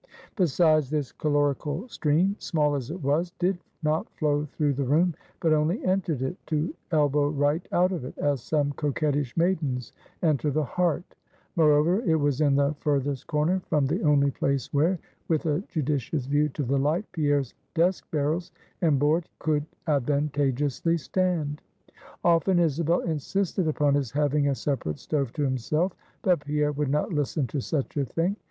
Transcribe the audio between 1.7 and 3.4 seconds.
stream, small as it was,